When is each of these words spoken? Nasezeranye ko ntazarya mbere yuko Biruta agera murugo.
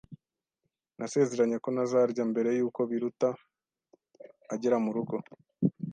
Nasezeranye 0.97 1.57
ko 1.63 1.67
ntazarya 1.75 2.23
mbere 2.31 2.49
yuko 2.57 2.79
Biruta 2.89 3.29
agera 4.53 4.77
murugo. 4.83 5.15